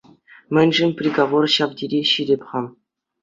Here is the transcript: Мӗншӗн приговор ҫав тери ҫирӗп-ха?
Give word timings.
Мӗншӗн 0.57 0.91
приговор 1.01 1.45
ҫав 1.57 1.71
тери 1.81 1.99
ҫирӗп-ха? 2.13 2.61